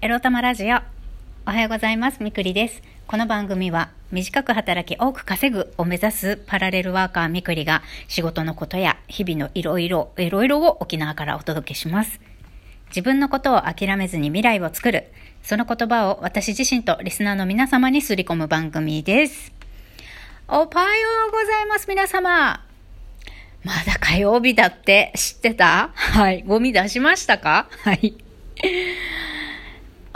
[0.00, 0.76] エロ玉ラジオ。
[1.44, 2.22] おはようございます。
[2.22, 2.82] みくりです。
[3.08, 12.20] この番組は、短く働き多く稼ぐを目指すパラレルワーカーみくりが、仕事のことや日々のいろいろ、いろいろを沖縄からお届けします。
[12.90, 15.08] 自分のことを諦めずに未来を作る。
[15.42, 19.52] その言葉を私自身とリスナーの皆様にすり込む番組です。
[20.46, 20.68] おはよ
[21.28, 22.64] うございます、皆様。
[23.64, 25.90] まだ火曜日だって知ってた？
[25.92, 26.44] はい。
[26.44, 27.66] ゴミ出しましたか？
[27.82, 28.14] はい。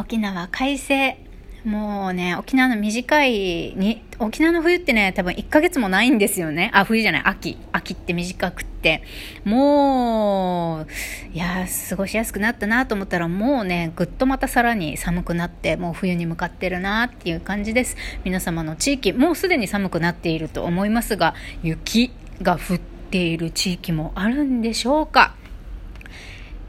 [0.03, 1.17] 沖縄快晴。
[1.65, 6.73] もうね、沖縄の短いに、沖縄の冬ってね、多分1ヶ月もないんですよね。
[6.75, 7.57] あ、冬じゃない、秋。
[7.71, 9.05] 秋って短くって。
[9.45, 10.87] もう、
[11.33, 17.97] いやー、過ごしやすくなったなと思ったら、もうね、ぐっとまたさらに寒くなって、もう冬に向かってるなっていう感じです。
[18.25, 22.11] 皆様の地域、もうすでに寒くなっていると思いますが、雪
[22.43, 22.79] が降っ
[23.13, 25.37] ている地域もあるんでしょうか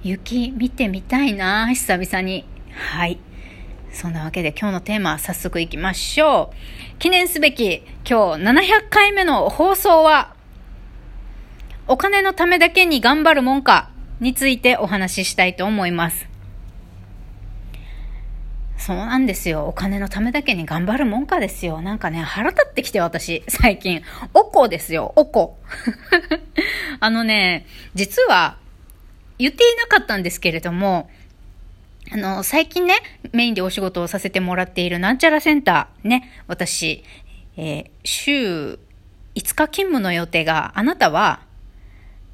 [0.03, 2.45] 雪見てみたいな久々に。
[2.75, 3.19] はい。
[3.91, 6.51] そんなわけで今日のテーマ早速いきましょ
[6.95, 6.99] う。
[6.99, 10.35] 記念すべき今日700回目の放送は、
[11.87, 16.27] お金のためだけに頑張るもんかについてお話ししたいと思います。
[18.77, 19.67] そうなんですよ。
[19.67, 21.81] お金のためだけに頑張るもんかですよ。
[21.81, 24.01] なんかね、腹立ってきて私、最近。
[24.33, 25.57] おこですよ、おこ。
[26.99, 28.57] あのね、実は、
[29.39, 31.09] 言っていなかったんですけれども、
[32.11, 32.95] あの、最近ね、
[33.31, 37.03] メインでお仕事をさせてもらっているなんちゃらセンター、ね、私、
[37.55, 38.79] えー週
[39.35, 41.41] 5日勤務の予定が、あなたは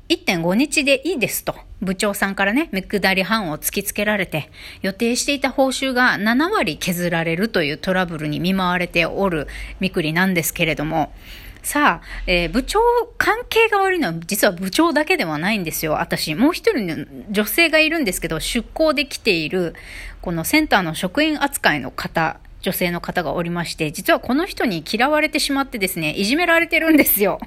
[0.09, 4.49] 1.5日でいいですと、部長さんからね、めくだり半を突きつけられて、
[4.81, 9.47] 予定していた報酬が7割削られるというトラブルに見舞われておる
[9.79, 11.13] みくりなんですけれども、
[11.61, 12.79] さあ、えー部長、
[13.17, 15.93] 関係が悪いのは実は部長だけではないんですよ。
[15.93, 19.75] 私、もう一人の女性がいるんですけど、出向で来ている、
[20.21, 27.39] このセンターの職員扱いの方、女性の方がおりまして、実はこの人に嫌われてしまってですね、いじめられてるんですよ。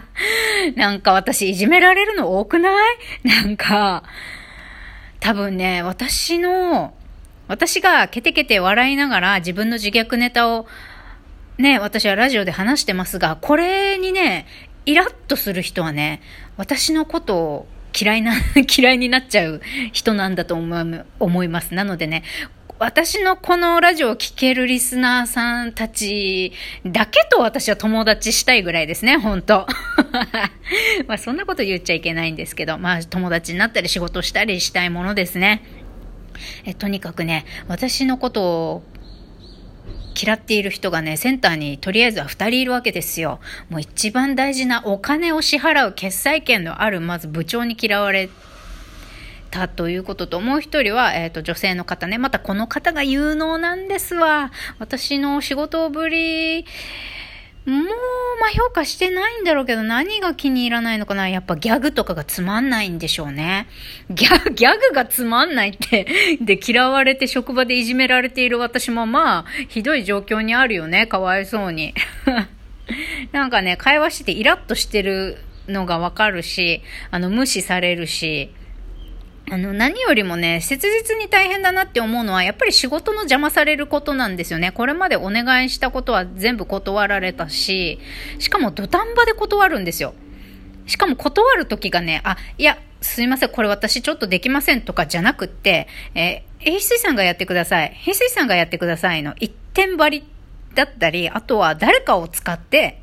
[0.76, 2.96] なんか私、いじめられるの多くない？
[3.24, 4.04] なんか、
[5.20, 6.94] 多分ね、私の、
[7.46, 10.66] 私がケテケテ笑いながら自分の自虐ネタを
[11.58, 14.46] ね、私はラジオで話してますが、これにね、
[14.86, 16.22] イラッとする人はね、
[16.56, 17.66] 私のことを
[18.00, 18.32] 嫌いな、
[18.78, 19.60] 嫌いになっちゃう
[19.92, 21.74] 人なんだと思い思います。
[21.74, 22.22] なのでね、
[22.78, 26.52] 私のこのラジオを聴けるリスナーさんたち
[26.86, 29.66] だけと私は友達したいぐらいですね、本当
[31.08, 35.64] まあそんなこと言っちゃいけないんですけど、まあ友達になったり仕事したりしたいものですね。
[36.64, 38.82] えとにかくね、私のことを
[40.20, 43.38] 嫌っている人がね、センターにとりあえずは2人いるわけですよ。
[43.70, 48.28] もう一番大事なお金を支払う決済権のある、まず部長に嫌われ
[49.50, 52.18] たということと、もう一人は、えっ、と、女性の方ね。
[52.18, 54.50] またこの方が有能なんですわ。
[54.78, 56.66] 私の仕事ぶり、
[57.68, 57.84] もう、
[58.40, 63.66] まあ、評価してないんだろうけど、何が気に入らないのかなやっぱギャグとかがつまんないんでしょうね。
[64.08, 66.06] ギャギャグがつまんないって、
[66.40, 71.06] で、嫌われて職場でいじめられている私もまあ、ひどい状況にあるよね。
[71.06, 71.94] かわいそうに。
[73.32, 75.36] なんかね、会話しててイラッとしてる
[75.68, 76.80] のがわかるし、
[77.10, 78.50] あの、無視されるし、
[79.50, 84.72] あの、何よりもね、切実に大変だなって思うのは、やっぱり仕事の邪魔されることなんですよね。
[84.72, 87.98] これまでお願いしたことは全部断られたし、
[88.38, 90.14] しかも土壇場で断るんですよ。
[90.86, 97.96] しかも断るときがね、あ、いや、すいません、これ私ちょっとできませんとかじゃなくって、えー、翡翠さんがやってください。
[98.04, 100.28] 翡翠さんがやってくださいの一点張り
[100.74, 103.00] だったり、あとは誰かを使って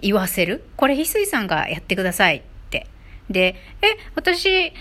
[0.00, 0.64] 言わせる。
[0.76, 2.86] これ翡翠さんがやってくださいって。
[3.30, 4.72] で、え、私、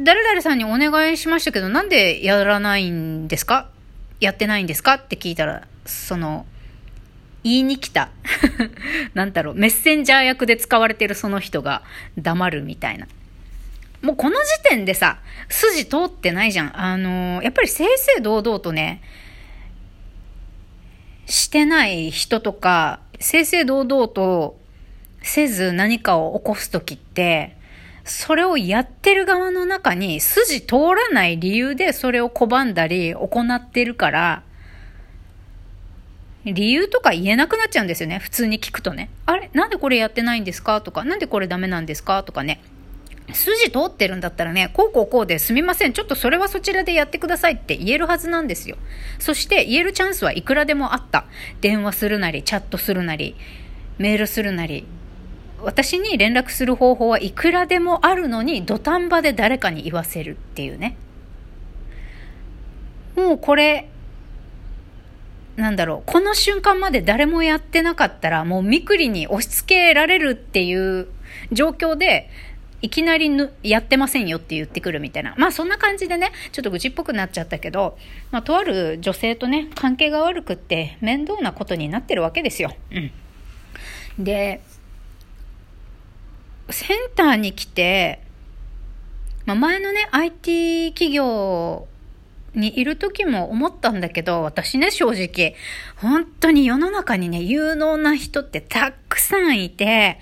[0.00, 3.68] 誰々さんにお願いしましたけど、なんでやらないんですか？
[4.20, 4.94] やってないんですか？
[4.94, 6.46] って聞いたら、その、
[7.42, 8.10] 言いに来た。
[9.14, 11.82] なんだろう、メッセンジャー役で使われてるその人が
[12.16, 13.08] 黙るみたいな。
[14.00, 16.80] もうこの時点でさ、筋通ってないじゃん。
[16.80, 19.02] あのやっぱり正々堂々とね、
[21.26, 24.58] してない人とか、正々堂々と
[25.22, 27.57] せず何かを起こすときって、
[28.08, 34.42] それをやってる側の中に筋通らない理由でそれを拒んだり行ってるから、
[36.44, 38.18] 理由とか言えなくなっちゃうんですよね。
[38.18, 39.10] 普通に聞くとね。
[39.26, 39.50] あれ？
[39.52, 40.80] なんでこれやってないんですか？
[40.80, 42.22] とか、なんでこれダメなんですか？
[42.22, 42.62] とかね。
[43.30, 45.92] 筋通ってるんだったらね、こうこうこうですみません。
[45.92, 48.78] ちょっとそれはそちらでやってくださいって言えるはずなんですよ。
[49.18, 51.26] そして言えるチャンスはいくらでもあった。
[51.60, 53.36] 電話するなり、チャットするなり、
[53.98, 54.86] メールするなり、
[55.62, 60.96] 私に連絡する方法はいくらでもあるのに土壇場で誰かに言わせるっていうね
[63.18, 63.88] もうこれ、
[65.56, 71.08] なんだろう、この瞬間まで誰もやってなかったら、もうみくりに押し付けられるっていう
[71.50, 72.30] 状況で、
[72.80, 75.34] いきなりぬやってませんよって言ってくるみたいな。
[75.36, 77.98] まあそんな感じでね、ちょっと愚痴っぽくなっちゃったけど、
[78.30, 82.72] まあとある女性とね、関係が悪くって面倒なことになってるわけですよ。
[82.92, 84.24] うん。
[84.24, 84.60] で、
[86.70, 88.20] センターに来て、
[89.46, 91.88] まあ前のね、IT 企業
[92.54, 95.54] にいる時も思ったんだけど、私ね、正直、
[95.96, 100.18] 本当に世の中にね、有能な人ってたくさんいて、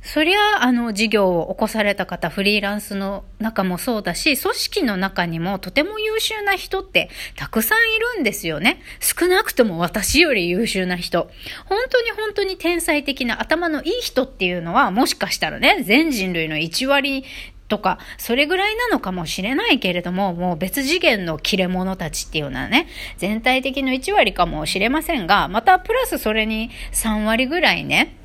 [0.00, 8.80] そりゃ、あの、事業を起こされた方、フリーランスの中もそうだし、組織の中にもとても優秀な人ってたくさんいるんですよね。
[9.00, 11.30] 少なくとも私より優秀な人。
[11.66, 17.24] 本当に本当に天才的な頭のいい人っていうのは、もしかしたらね、全人類の1割
[17.68, 28.17] とか、それぐらいなのかもしれないけれども、もう別次元の切れ者たちっていうのはね、全体的の1割かもしれませんが、またプラスそれに3割ぐらいね、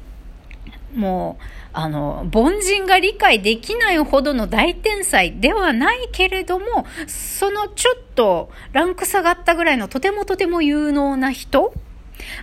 [0.93, 1.43] もう、
[1.73, 11.73] あの、凡人が理解できないほどの大天才ではないけれども、そのちょっとランク下がったぐらいのとてもとても有能な人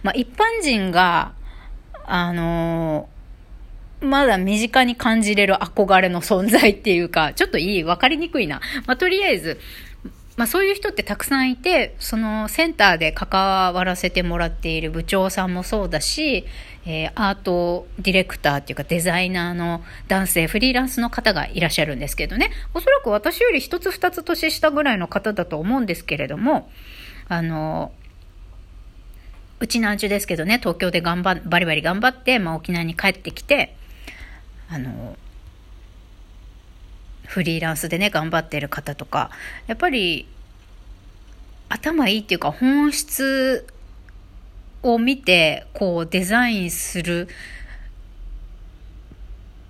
[0.02, 1.32] まあ、一般人が、
[2.05, 3.08] あの
[4.00, 8.61] まだ身近に感じれる憧れの存在っていうか、ちょっといいわかりにくいな。
[8.87, 9.61] まあ、とりあえず、
[10.40, 16.46] まあそういう人ってたくさんいて、そのセンターで関わらせてもらっている部長さんもそうだし、
[16.87, 26.70] えー、アートディレクターっていうかデザイナーの男性、フリーランスの方がいらっしゃるんですけどね、おそらく私より一つ二つ年下ぐらいの方だと思うんですけれども、
[27.28, 27.92] あの、
[29.58, 33.76] うちなんちゅですけどね、東京で頑張、バリバリ頑張って、まあ沖縄に帰ってきて、
[34.70, 35.19] あの、
[37.30, 39.30] フリーランスでね、頑張ってる方とか、
[39.68, 40.26] やっぱり、
[41.68, 43.68] 頭いいっていうか、本質
[44.82, 47.30] を見て、こう、デザインするっ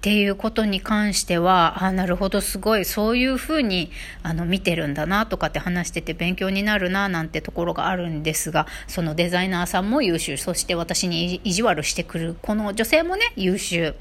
[0.01, 3.91] ていうことに関しては、あ、なるほど、すごい、そういうふうに、
[4.23, 13.95] あの、見てるんだな、とかって話してて勉強になるな、なんてところがあるんですが、そのデザイナーさんも優秀、そして私に意地悪してくる、この女性もね、優秀。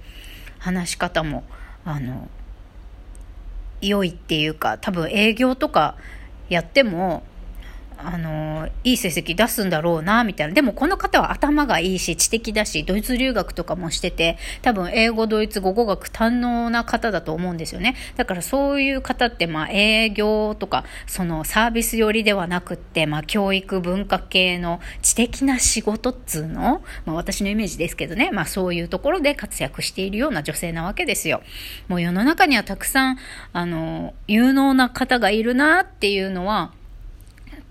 [0.60, 1.44] 話し方も、
[1.84, 2.30] あの、
[3.82, 5.96] 良いっていうか、多分営業とか
[6.50, 7.24] やっても、
[8.02, 10.54] あの、いい成績出すんだろうな、みたいな。
[10.54, 17.96] でもこの方は頭がいいし、知的だし、ドイツ留学とかもしてて、多分英語、ドイツ語、語学堪能な方だと思うんですよね。
[18.16, 31.42] だからそういう方って、まあ営業とか、そのサービス寄りではなくって、まあ教育、文化系の知的な仕事っつうの、まあ私のイメージですけどね、まあそういうところで活躍しているような女性なわけですよ。
[31.90, 33.18] もう世の中にはたくさん、
[33.52, 36.72] あの、有能な方がいるなっていうのは、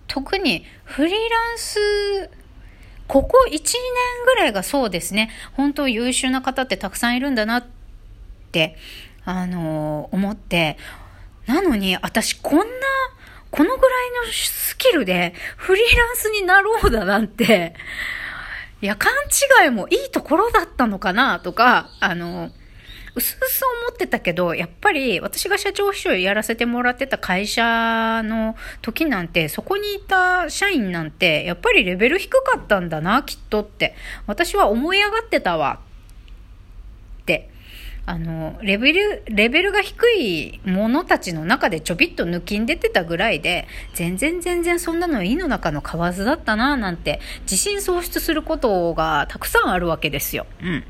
[0.09, 2.31] 特にフリーランス、
[3.07, 3.63] ここ1、2年
[4.25, 5.31] ぐらいがそうですね。
[5.53, 7.67] 本当優秀な方ってたくさんいるんだなっ
[8.51, 8.77] て、
[9.25, 10.77] あのー、思って、
[11.47, 12.65] なのに私こんな、
[13.51, 17.75] このぐらいのスキルでフリーランスになろうだなんて、
[18.81, 19.13] いや、勘
[19.65, 22.53] 違いもいいところだったのかなとか、あのー、
[23.19, 33.95] うすうす思ってたけど、やっぱり私が社長秘書やらせてもらってた会社の時なんて、そこにいた社員なんて、やっぱりレベル低かったんだな、きっとって。
[34.27, 35.81] 私は思い上がってたわ。
[37.23, 37.51] って。
[38.07, 50.47] あの、レベル、レベルが低い者たちの中でちょびっと抜きん出てたぐらいで、全然全然そんなの胃の中の蛙だったな、なんて、自信喪失することがたくさんあるわけですよ。
[50.63, 50.85] うん。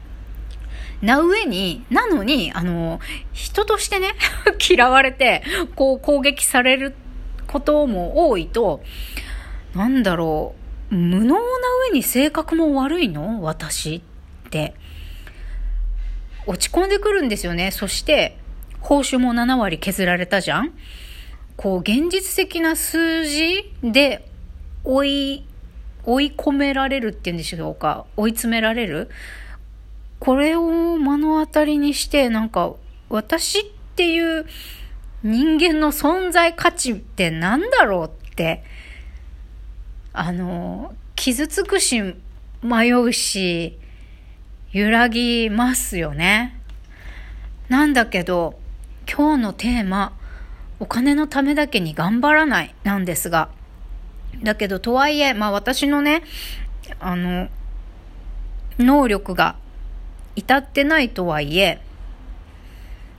[1.02, 3.00] な上に、なのに、あの、
[3.32, 4.14] 人としてね、
[4.68, 5.42] 嫌われて、
[5.76, 6.94] こう攻撃される
[7.46, 8.82] ことも多いと、
[9.74, 10.54] なんだろ
[10.90, 11.40] う、無能な
[11.90, 13.42] 上に性格も悪いの？
[13.42, 14.74] 私って。
[16.46, 17.70] 落ち込んでくるんですよね。
[17.70, 18.38] そして、
[18.80, 20.72] 報酬も7割削られたじゃん
[21.56, 24.26] こう、現実的な数字で
[24.84, 25.44] 追い、
[26.04, 28.06] 追い込められるっていうんでしょうか。
[28.16, 29.10] 追い詰められる
[30.20, 32.74] これを目の当たりにして、なんか、
[33.08, 33.64] 私っ
[33.96, 34.46] ていう
[35.22, 38.64] 人間の存在価値って何だろうって、
[40.12, 42.14] あの、傷つくし、
[42.62, 43.78] 迷うし、
[44.72, 46.60] 揺らぎますよね。
[47.68, 48.58] なんだけど、
[49.10, 50.12] 今日のテーマ、
[50.80, 53.50] お金のためだけに頑張らないなんですが、
[54.42, 56.22] だけどとはいえ、まあ私のね、
[57.00, 57.48] あの、
[58.78, 59.56] 能力が
[60.38, 61.80] 至ってないとはいえ、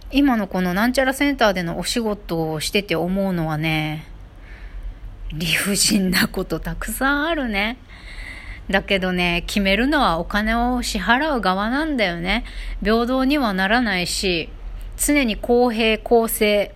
[0.10, 4.06] 今のこのなんちゃらセンターでのお仕事をしてて思うのはね、
[5.34, 7.78] 理不尽なことたくさんあるね。
[8.70, 12.46] だけどね、決めるのはお金を支払う側なんだよね。
[12.82, 14.48] 平等にはならないし、
[14.96, 16.74] 常に公平公正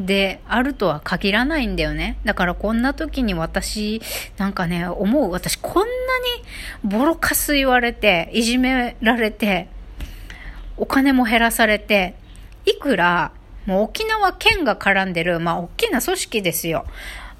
[0.00, 2.18] であるとは限らないんだよね。
[2.24, 4.00] だからこんな時に私、
[4.38, 5.30] なんかね、思う。
[5.30, 9.68] 私こんなにボロカス言われて、いじめられて、
[10.76, 12.14] お金も減らされて、
[12.64, 13.32] いくら、
[13.66, 16.86] もう沖縄県が絡んでる、まあ大きな組織ですよ。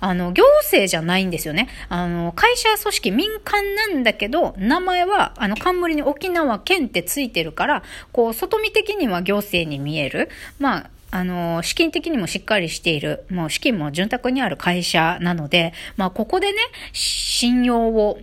[0.03, 1.69] あの、行政じゃないんですよね。
[1.89, 10.31] あの、会社組織民間なんだけど、名前は、あの、冠に沖縄県ってついてるから、こう、外見的には行政に見える。
[10.59, 16.59] まあ、あの、資金的にもしっかりしている、もう資金も潤沢にある会社なので、まあ、ここでね、
[16.93, 18.19] 信用を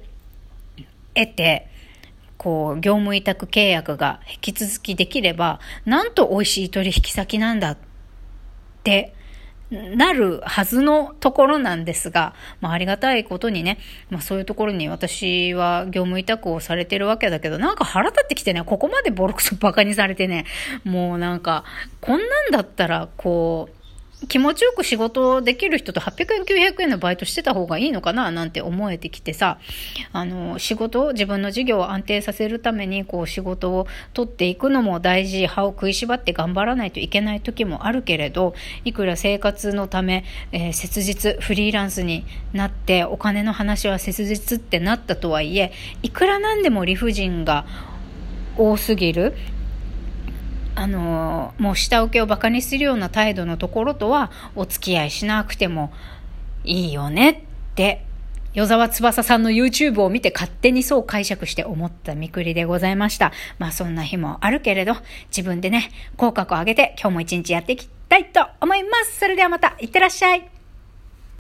[1.14, 1.68] 得て、
[2.38, 7.78] こう、業務委託契約が引き続きできれば、なんと美味しい取引先なんだっ
[8.84, 9.14] て
[9.70, 20.46] なるはずのところなんですが、まあ、ありがたいことにね、まあ、そういうところに私は業務委託をされてるわけだけど、なんか腹立ってきてね、ここまでボロクソバカにされてね、
[20.86, 21.66] もうなんか、
[22.00, 23.77] こんなんだったら、こう、
[24.28, 29.60] 気持ちよく仕事できる人と800円、900円のバイトしてた方がいいのかななんて思えてきてさ、
[30.12, 38.56] あの、仕事、自分の事業を安定させるために、こう仕事を取っていくのも大事、歯を食いしばって頑張らないといけない時もあるけれど、
[38.86, 45.72] いくら生活のため、えー、切実、フリーランスになって、お金の話は切実ってなったとはいえ、
[46.02, 47.68] いくらなんでも理不尽が
[48.58, 49.36] 多すぎる。
[50.78, 55.92] あのもう下請けを馬鹿にするような態度のところとはお付き合いしなくても
[56.64, 58.06] いいよねって
[58.54, 63.32] 与沢翼さんの YouTube を見て勝手にそう解釈して思ったみくりでございました。
[63.58, 64.96] まあそんな日もあるけれど、
[65.30, 69.20] 自分でね、口角を上げて今日も一日やっていきたいと思います。
[69.20, 70.57] それではまた、いってらっしゃい。